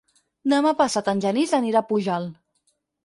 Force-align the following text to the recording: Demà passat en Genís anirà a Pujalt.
Demà 0.53 0.71
passat 0.79 1.11
en 1.13 1.21
Genís 1.27 1.53
anirà 1.61 1.85
a 1.85 1.87
Pujalt. 1.91 2.33